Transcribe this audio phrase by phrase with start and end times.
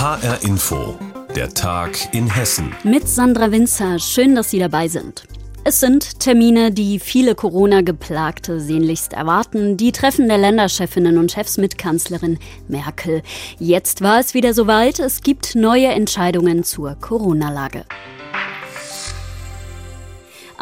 [0.00, 0.98] HR Info,
[1.36, 2.74] der Tag in Hessen.
[2.84, 5.24] Mit Sandra Winzer, schön, dass Sie dabei sind.
[5.62, 9.76] Es sind Termine, die viele Corona-Geplagte sehnlichst erwarten.
[9.76, 13.20] Die Treffen der Länderchefinnen und Chefs mit Kanzlerin Merkel.
[13.58, 15.00] Jetzt war es wieder soweit.
[15.00, 17.84] Es gibt neue Entscheidungen zur Corona-Lage.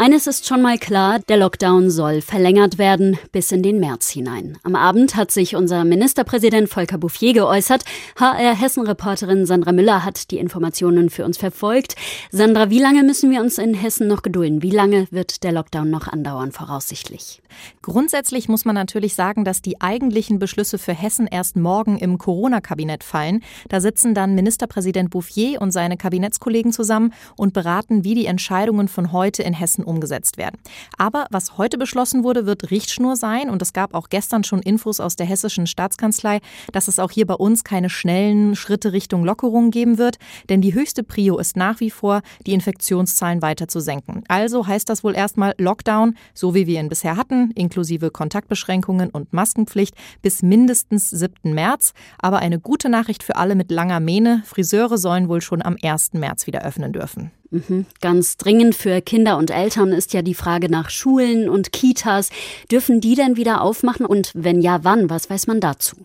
[0.01, 4.57] Eines ist schon mal klar, der Lockdown soll verlängert werden bis in den März hinein.
[4.63, 7.85] Am Abend hat sich unser Ministerpräsident Volker Bouffier geäußert.
[8.15, 11.97] HR Hessen-Reporterin Sandra Müller hat die Informationen für uns verfolgt.
[12.31, 14.63] Sandra, wie lange müssen wir uns in Hessen noch gedulden?
[14.63, 17.43] Wie lange wird der Lockdown noch andauern, voraussichtlich?
[17.83, 23.03] Grundsätzlich muss man natürlich sagen, dass die eigentlichen Beschlüsse für Hessen erst morgen im Corona-Kabinett
[23.03, 23.43] fallen.
[23.69, 29.11] Da sitzen dann Ministerpräsident Bouffier und seine Kabinettskollegen zusammen und beraten, wie die Entscheidungen von
[29.11, 30.61] heute in Hessen umgesetzt werden.
[30.97, 33.51] Aber was heute beschlossen wurde, wird Richtschnur sein.
[33.51, 36.41] Und es gab auch gestern schon Infos aus der hessischen Staatskanzlei,
[36.73, 40.19] dass es auch hier bei uns keine schnellen Schritte Richtung Lockerung geben wird.
[40.49, 44.23] Denn die höchste Prio ist nach wie vor, die Infektionszahlen weiter zu senken.
[44.29, 49.33] Also heißt das wohl erstmal Lockdown, so wie wir ihn bisher hatten, inklusive Kontaktbeschränkungen und
[49.33, 51.55] Maskenpflicht, bis mindestens 7.
[51.55, 51.93] März.
[52.19, 54.43] Aber eine gute Nachricht für alle mit langer Mähne.
[54.45, 56.13] Friseure sollen wohl schon am 1.
[56.15, 57.31] März wieder öffnen dürfen.
[57.51, 57.87] Mhm.
[58.01, 62.29] Ganz dringend für Kinder und Eltern ist ja die Frage nach Schulen und Kitas.
[62.71, 65.09] Dürfen die denn wieder aufmachen und wenn ja, wann?
[65.09, 65.97] Was weiß man dazu?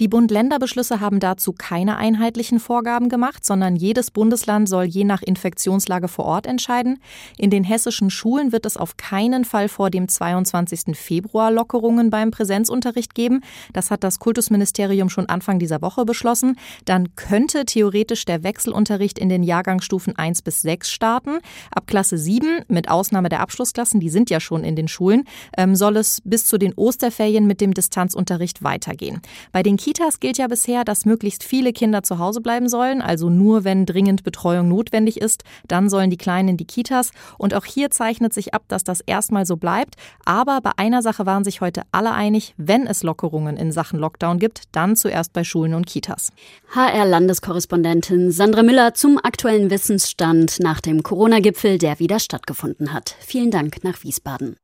[0.00, 6.08] Die Bund-Länder-Beschlüsse haben dazu keine einheitlichen Vorgaben gemacht, sondern jedes Bundesland soll je nach Infektionslage
[6.08, 7.00] vor Ort entscheiden.
[7.38, 10.96] In den hessischen Schulen wird es auf keinen Fall vor dem 22.
[10.96, 13.42] Februar Lockerungen beim Präsenzunterricht geben.
[13.72, 16.56] Das hat das Kultusministerium schon Anfang dieser Woche beschlossen.
[16.84, 21.38] Dann könnte theoretisch der Wechselunterricht in den Jahrgangsstufen 1 bis 6 6 starten.
[21.70, 25.24] Ab Klasse 7, mit Ausnahme der Abschlussklassen, die sind ja schon in den Schulen,
[25.56, 29.20] ähm, soll es bis zu den Osterferien mit dem Distanzunterricht weitergehen.
[29.52, 33.28] Bei den Kitas gilt ja bisher, dass möglichst viele Kinder zu Hause bleiben sollen, also
[33.28, 37.10] nur wenn dringend Betreuung notwendig ist, dann sollen die Kleinen in die Kitas.
[37.38, 39.96] Und auch hier zeichnet sich ab, dass das erstmal so bleibt.
[40.24, 44.38] Aber bei einer Sache waren sich heute alle einig, wenn es Lockerungen in Sachen Lockdown
[44.38, 46.32] gibt, dann zuerst bei Schulen und Kitas.
[46.74, 53.16] HR-Landeskorrespondentin Sandra Müller zum aktuellen Wissensstand nach nach dem Corona-Gipfel, der wieder stattgefunden hat.
[53.18, 54.56] Vielen Dank nach Wiesbaden.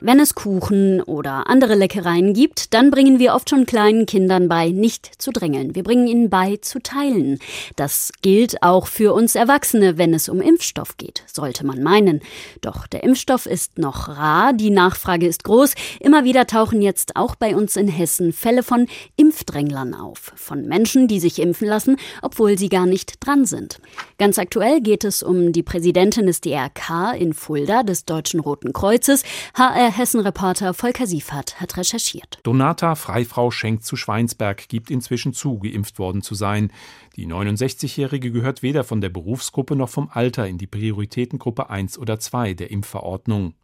[0.00, 4.70] Wenn es Kuchen oder andere Leckereien gibt, dann bringen wir oft schon kleinen Kindern bei,
[4.70, 5.74] nicht zu drängeln.
[5.74, 7.38] Wir bringen ihnen bei, zu teilen.
[7.76, 12.20] Das gilt auch für uns Erwachsene, wenn es um Impfstoff geht, sollte man meinen.
[12.60, 15.74] Doch der Impfstoff ist noch rar, die Nachfrage ist groß.
[16.00, 20.32] Immer wieder tauchen jetzt auch bei uns in Hessen Fälle von Impfdränglern auf.
[20.34, 23.80] Von Menschen, die sich impfen lassen, obwohl sie gar nicht dran sind.
[24.18, 29.22] Ganz aktuell geht es um die Präsidentin des DRK in Fulda, des Deutschen Roten Kreuzes,
[29.54, 32.38] HR Hessen-Reporter Volker Siefert hat recherchiert.
[32.42, 36.72] Donata Freifrau Schenk zu Schweinsberg gibt inzwischen zu, geimpft worden zu sein.
[37.16, 42.18] Die 69-Jährige gehört weder von der Berufsgruppe noch vom Alter in die Prioritätengruppe 1 oder
[42.18, 43.54] 2 der Impfverordnung.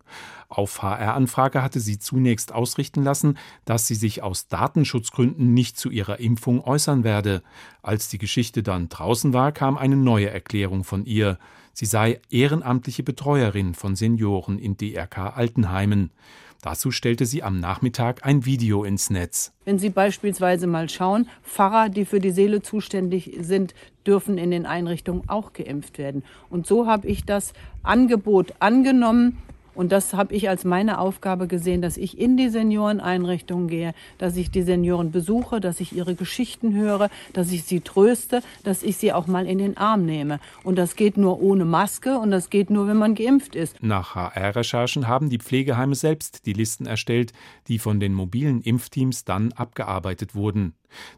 [0.49, 6.19] Auf HR-Anfrage hatte sie zunächst ausrichten lassen, dass sie sich aus Datenschutzgründen nicht zu ihrer
[6.19, 7.43] Impfung äußern werde.
[7.83, 11.39] Als die Geschichte dann draußen war, kam eine neue Erklärung von ihr.
[11.73, 16.11] Sie sei ehrenamtliche Betreuerin von Senioren in DRK Altenheimen.
[16.63, 19.53] Dazu stellte sie am Nachmittag ein Video ins Netz.
[19.65, 23.75] Wenn Sie beispielsweise mal schauen, Pfarrer, die für die Seele zuständig sind,
[24.07, 26.23] dürfen in den Einrichtungen auch geimpft werden.
[26.51, 29.39] Und so habe ich das Angebot angenommen
[29.81, 34.37] und das habe ich als meine Aufgabe gesehen, dass ich in die Senioreneinrichtungen gehe, dass
[34.37, 38.99] ich die Senioren besuche, dass ich ihre Geschichten höre, dass ich sie tröste, dass ich
[38.99, 40.39] sie auch mal in den Arm nehme.
[40.65, 43.83] Und das geht nur ohne Maske und das geht nur, wenn man geimpft ist.
[43.83, 47.33] Nach HR-Recherchen haben die Pflegeheime selbst die Listen erstellt,
[47.67, 50.75] die von den mobilen Impfteams dann abgearbeitet wurden.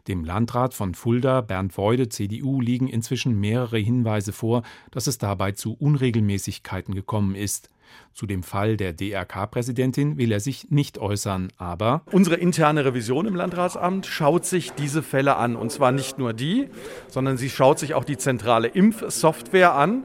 [0.07, 5.51] Dem Landrat von Fulda, Bernd Weude, CDU, liegen inzwischen mehrere Hinweise vor, dass es dabei
[5.51, 7.72] zu Unregelmäßigkeiten gekommen ist.
[8.13, 13.35] Zu dem Fall der DRK-Präsidentin will er sich nicht äußern, aber unsere interne Revision im
[13.35, 15.55] Landratsamt schaut sich diese Fälle an.
[15.55, 16.69] Und zwar nicht nur die,
[17.07, 20.03] sondern sie schaut sich auch die zentrale Impfsoftware an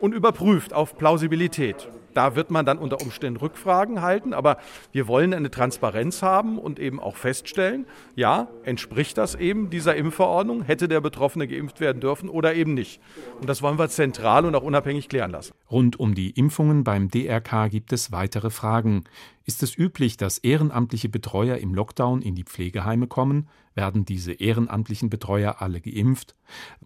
[0.00, 1.88] und überprüft auf Plausibilität.
[2.20, 4.58] Da wird man dann unter Umständen Rückfragen halten, aber
[4.92, 10.60] wir wollen eine Transparenz haben und eben auch feststellen, ja, entspricht das eben dieser Impfverordnung,
[10.60, 13.00] hätte der Betroffene geimpft werden dürfen oder eben nicht.
[13.40, 15.54] Und das wollen wir zentral und auch unabhängig klären lassen.
[15.70, 19.04] Rund um die Impfungen beim DRK gibt es weitere Fragen.
[19.50, 23.48] Ist es üblich, dass ehrenamtliche Betreuer im Lockdown in die Pflegeheime kommen?
[23.74, 26.36] Werden diese ehrenamtlichen Betreuer alle geimpft?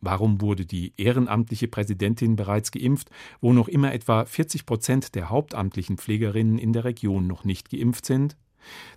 [0.00, 3.10] Warum wurde die ehrenamtliche Präsidentin bereits geimpft,
[3.42, 8.06] wo noch immer etwa 40 Prozent der hauptamtlichen Pflegerinnen in der Region noch nicht geimpft
[8.06, 8.34] sind?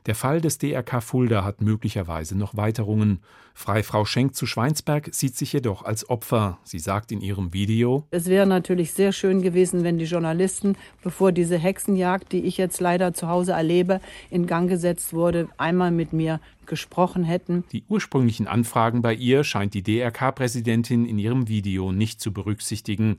[0.05, 3.19] Der Fall des DRK Fulda hat möglicherweise noch Weiterungen.
[3.53, 6.59] Freifrau Schenk zu Schweinsberg sieht sich jedoch als Opfer.
[6.63, 11.31] Sie sagt in ihrem Video: Es wäre natürlich sehr schön gewesen, wenn die Journalisten, bevor
[11.31, 13.99] diese Hexenjagd, die ich jetzt leider zu Hause erlebe,
[14.29, 17.63] in Gang gesetzt wurde, einmal mit mir gesprochen hätten.
[17.71, 23.17] Die ursprünglichen Anfragen bei ihr scheint die DRK-Präsidentin in ihrem Video nicht zu berücksichtigen.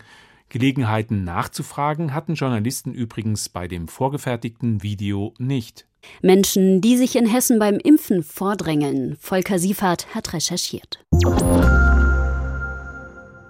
[0.49, 5.87] Gelegenheiten nachzufragen hatten Journalisten übrigens bei dem vorgefertigten Video nicht.
[6.23, 9.17] Menschen, die sich in Hessen beim Impfen vordrängeln.
[9.21, 11.05] Volker Siefert hat recherchiert.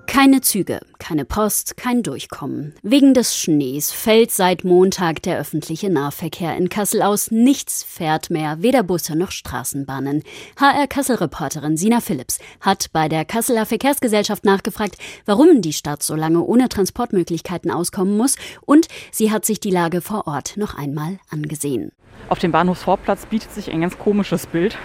[0.09, 2.75] Keine Züge, keine Post, kein Durchkommen.
[2.83, 7.31] Wegen des Schnees fällt seit Montag der öffentliche Nahverkehr in Kassel aus.
[7.31, 10.25] Nichts fährt mehr, weder Busse noch Straßenbahnen.
[10.59, 14.97] HR Kassel-Reporterin Sina Phillips hat bei der Kasseler Verkehrsgesellschaft nachgefragt,
[15.27, 20.01] warum die Stadt so lange ohne Transportmöglichkeiten auskommen muss und sie hat sich die Lage
[20.01, 21.93] vor Ort noch einmal angesehen.
[22.31, 24.79] Auf dem Bahnhofsvorplatz bietet sich ein ganz komisches Bild.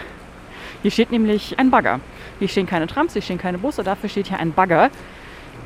[0.84, 2.02] Hier steht nämlich ein Bagger.
[2.40, 4.90] Hier stehen keine Trams, hier stehen keine Busse, dafür steht hier ein Bagger,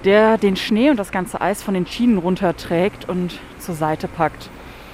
[0.05, 4.51] der den Schnee und das ganze Eis von den Schienen runterträgt und zur Seite packt.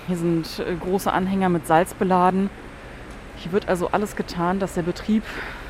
[0.07, 2.49] Hier sind äh, große Anhänger mit Salz beladen.
[3.35, 5.23] Hier wird also alles getan, dass der Betrieb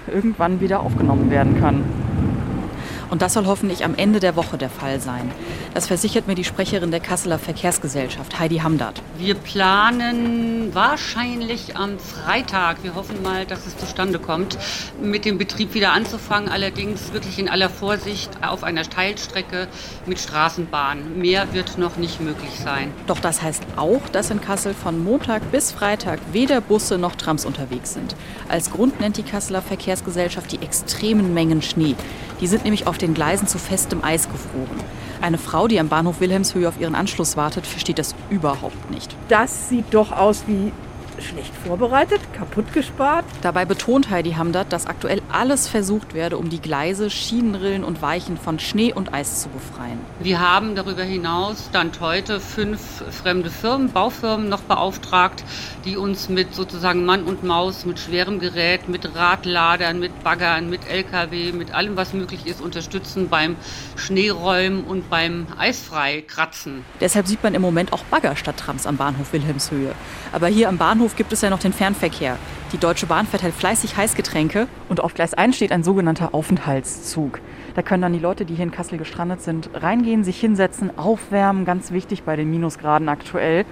[0.06, 1.84] irgendwann wieder aufgenommen werden kann.
[3.10, 5.32] Und das soll hoffentlich am Ende der Woche der Fall sein.
[5.74, 9.02] Das versichert mir die Sprecherin der Kasseler Verkehrsgesellschaft, Heidi Hamdard.
[9.18, 14.58] Wir planen wahrscheinlich am Freitag, wir hoffen mal, dass es zustande kommt,
[15.02, 16.50] mit dem Betrieb wieder anzufangen.
[16.50, 19.68] Allerdings wirklich in aller Vorsicht auf einer Teilstrecke
[20.06, 21.20] mit Straßenbahn.
[21.20, 22.92] Mehr wird noch nicht möglich sein.
[23.08, 27.46] Doch das heißt auch, dass in Kassel von Montag bis Freitag weder Busse noch Trams
[27.46, 28.16] unterwegs sind.
[28.50, 31.96] Als Grund nennt die Kasseler Verkehrsgesellschaft die extremen Mengen Schnee.
[32.44, 34.84] Die sind nämlich auf den Gleisen zu festem Eis gefroren.
[35.22, 39.16] Eine Frau, die am Bahnhof Wilhelmshöhe auf ihren Anschluss wartet, versteht das überhaupt nicht.
[39.30, 40.74] Das sieht doch aus wie
[41.24, 43.26] schlecht vorbereitet, kaputt gespart.
[43.42, 48.38] Dabei betont Heidi Hamdert, dass aktuell alles versucht werde, um die Gleise, Schienenrillen und Weichen
[48.38, 50.00] von Schnee und Eis zu befreien.
[50.20, 55.44] Wir haben darüber hinaus Stand heute fünf fremde Firmen, Baufirmen noch beauftragt,
[55.86, 60.88] die uns mit sozusagen Mann und Maus, mit schwerem Gerät, mit Radladern, mit Baggern, mit
[60.88, 63.56] LKW, mit allem, was möglich ist, unterstützen beim
[63.96, 66.86] Schneeräumen und beim Eisfreikratzen.
[67.00, 69.94] Deshalb sieht man im Moment auch Bagger statt Trams am Bahnhof Wilhelmshöhe.
[70.32, 72.38] Aber hier am Bahnhof Bahnhof gibt es ja noch den Fernverkehr.
[72.72, 77.40] Die Deutsche Bahn verteilt fleißig Heißgetränke und auf Gleis 1 steht ein sogenannter Aufenthaltszug.
[77.76, 81.66] Da können dann die Leute, die hier in Kassel gestrandet sind, reingehen, sich hinsetzen, aufwärmen,
[81.66, 83.66] ganz wichtig bei den Minusgraden aktuell.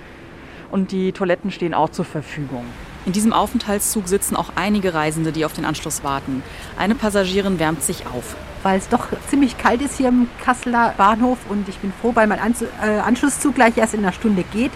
[0.71, 2.63] Und die Toiletten stehen auch zur Verfügung.
[3.07, 6.43] In diesem Aufenthaltszug sitzen auch einige Reisende, die auf den Anschluss warten.
[6.77, 8.35] Eine Passagierin wärmt sich auf.
[8.61, 12.27] Weil es doch ziemlich kalt ist hier im Kasseler Bahnhof und ich bin froh, weil
[12.27, 14.71] mein äh, Anschlusszug gleich erst in einer Stunde geht.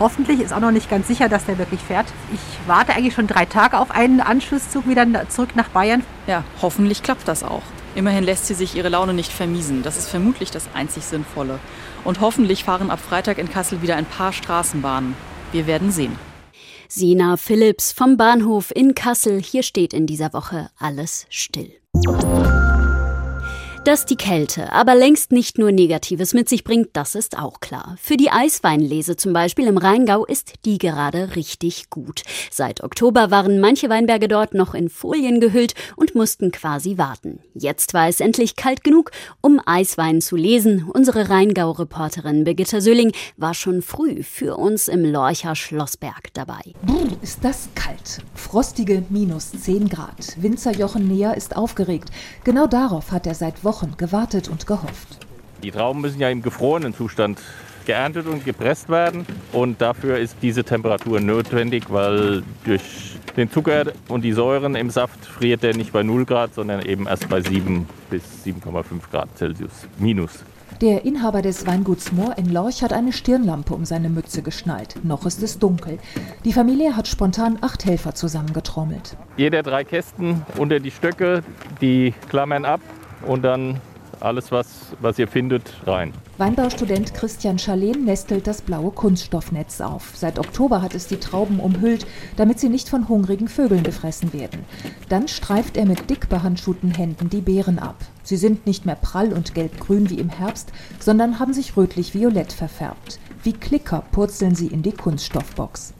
[0.00, 2.06] Hoffentlich ist auch noch nicht ganz sicher, dass der wirklich fährt.
[2.32, 6.02] Ich warte eigentlich schon drei Tage auf einen Anschlusszug wieder zurück nach Bayern.
[6.26, 7.62] Ja, hoffentlich klappt das auch.
[7.94, 9.82] Immerhin lässt sie sich ihre Laune nicht vermiesen.
[9.82, 11.58] Das ist vermutlich das einzig Sinnvolle.
[12.02, 15.14] Und hoffentlich fahren ab Freitag in Kassel wieder ein paar Straßenbahnen.
[15.52, 16.16] Wir werden sehen.
[16.88, 19.42] Sina Phillips vom Bahnhof in Kassel.
[19.42, 21.72] Hier steht in dieser Woche alles still.
[23.84, 27.96] Dass die Kälte aber längst nicht nur Negatives mit sich bringt, das ist auch klar.
[27.98, 32.22] Für die Eisweinlese zum Beispiel im Rheingau ist die gerade richtig gut.
[32.50, 37.40] Seit Oktober waren manche Weinberge dort noch in Folien gehüllt und mussten quasi warten.
[37.54, 40.84] Jetzt war es endlich kalt genug, um Eiswein zu lesen.
[40.84, 46.60] Unsere Rheingau-Reporterin Birgitta Söhling war schon früh für uns im Lorcher Schlossberg dabei.
[46.84, 48.18] Brr, ist das kalt.
[48.34, 50.36] Frostige minus 10 Grad.
[50.36, 52.10] Winzer Jochen Neher ist aufgeregt.
[52.44, 55.20] Genau darauf hat er seit Wochen Wochen gewartet und gehofft.
[55.62, 57.40] Die Trauben müssen ja im gefrorenen Zustand
[57.86, 59.24] geerntet und gepresst werden.
[59.52, 65.24] Und dafür ist diese Temperatur notwendig, weil durch den Zucker und die Säuren im Saft
[65.24, 69.86] friert der nicht bei 0 Grad, sondern eben erst bei 7 bis 7,5 Grad Celsius
[69.98, 70.42] minus.
[70.80, 74.96] Der Inhaber des Weinguts Moor in Lorch hat eine Stirnlampe um seine Mütze geschnallt.
[75.04, 76.00] Noch ist es dunkel.
[76.44, 79.16] Die Familie hat spontan acht Helfer zusammengetrommelt.
[79.36, 81.44] Jeder drei Kästen unter die Stöcke,
[81.80, 82.80] die klammern ab
[83.26, 83.80] und dann
[84.20, 84.66] alles, was,
[85.00, 86.12] was ihr findet, rein.
[86.38, 90.12] Weinbaustudent Christian Schalen nestelt das blaue Kunststoffnetz auf.
[90.14, 94.64] Seit Oktober hat es die Trauben umhüllt, damit sie nicht von hungrigen Vögeln gefressen werden.
[95.08, 97.96] Dann streift er mit dick behandschuhten Händen die Beeren ab.
[98.22, 103.18] Sie sind nicht mehr prall und gelbgrün wie im Herbst, sondern haben sich rötlich-violett verfärbt.
[103.42, 105.94] Wie Klicker purzeln sie in die Kunststoffbox.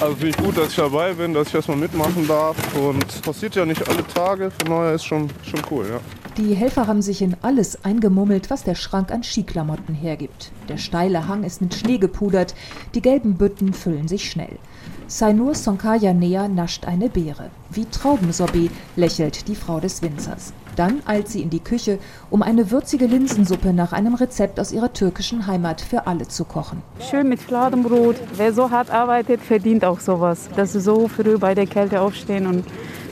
[0.00, 2.56] Also finde ich gut, dass ich dabei bin, dass ich erstmal mitmachen darf.
[2.76, 6.00] Und passiert ja nicht alle Tage, von daher ist schon, schon cool, ja.
[6.38, 10.50] Die Helfer haben sich in alles eingemummelt, was der Schrank an Skiklamotten hergibt.
[10.68, 12.54] Der steile Hang ist mit Schnee gepudert,
[12.94, 14.58] die gelben Bütten füllen sich schnell.
[15.06, 17.50] Sainur Sonkaya Nea nascht eine Beere.
[17.70, 20.52] Wie Traubensorbet lächelt die Frau des Winzers.
[20.76, 21.98] Dann eilt sie in die Küche,
[22.30, 26.82] um eine würzige Linsensuppe nach einem Rezept aus ihrer türkischen Heimat für alle zu kochen.
[26.98, 28.16] Schön mit Fladenbrot.
[28.36, 30.48] Wer so hart arbeitet, verdient auch sowas.
[30.56, 32.64] Dass sie so früh bei der Kälte aufstehen und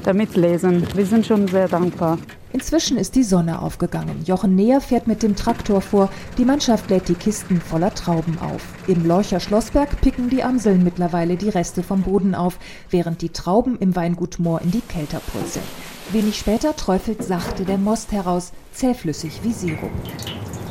[0.04, 0.86] da mitlesen.
[0.94, 2.18] Wir sind schon sehr dankbar.
[2.52, 4.24] Inzwischen ist die Sonne aufgegangen.
[4.24, 6.10] Jochen Näher fährt mit dem Traktor vor.
[6.36, 8.62] Die Mannschaft lädt die Kisten voller Trauben auf.
[8.88, 12.58] Im Lorcher Schlossberg picken die Amseln mittlerweile die Reste vom Boden auf,
[12.90, 15.64] während die Trauben im Weingut Moor in die Kelter purzeln.
[16.12, 19.90] Wenig später träufelt sachte der Most heraus, zähflüssig wie Sirup.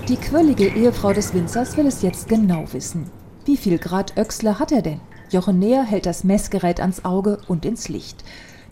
[0.09, 3.09] Die quirlige Ehefrau des Winzers will es jetzt genau wissen.
[3.45, 5.00] Wie viel Grad Öxle hat er denn?
[5.31, 8.24] Jochen Näher hält das Messgerät ans Auge und ins Licht.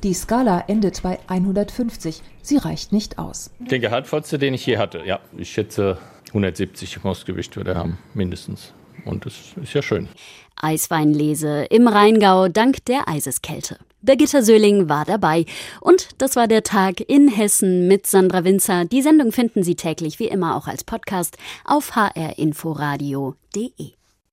[0.03, 2.21] Die Skala endet bei 150.
[2.41, 3.51] Sie reicht nicht aus.
[3.59, 5.97] Den Gehaltfotze, den ich hier hatte, ja, ich schätze
[6.29, 8.73] 170 Mostgewicht würde er haben, mindestens.
[9.05, 10.07] Und das ist ja schön.
[10.55, 13.77] Eisweinlese im Rheingau dank der Eiseskälte.
[14.01, 15.45] Birgitta Söhling war dabei.
[15.81, 18.85] Und das war der Tag in Hessen mit Sandra Winzer.
[18.85, 23.96] Die Sendung finden Sie täglich wie immer auch als Podcast auf hrinforadio.de.